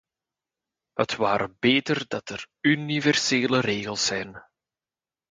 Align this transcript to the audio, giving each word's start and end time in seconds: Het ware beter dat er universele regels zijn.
Het 0.93 1.15
ware 1.15 1.55
beter 1.59 2.07
dat 2.07 2.29
er 2.29 2.47
universele 2.61 3.59
regels 3.59 4.05
zijn. 4.05 4.43